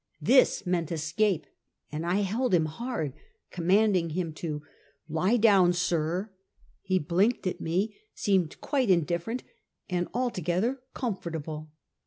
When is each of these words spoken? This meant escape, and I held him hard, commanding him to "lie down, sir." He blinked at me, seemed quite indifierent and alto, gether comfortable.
This 0.19 0.65
meant 0.65 0.91
escape, 0.91 1.45
and 1.91 2.07
I 2.07 2.21
held 2.21 2.55
him 2.55 2.65
hard, 2.65 3.13
commanding 3.51 4.09
him 4.09 4.33
to 4.33 4.63
"lie 5.07 5.37
down, 5.37 5.73
sir." 5.73 6.31
He 6.81 6.97
blinked 6.97 7.45
at 7.45 7.61
me, 7.61 7.95
seemed 8.15 8.59
quite 8.61 8.89
indifierent 8.89 9.43
and 9.91 10.07
alto, 10.15 10.41
gether 10.41 10.81
comfortable. 10.95 11.69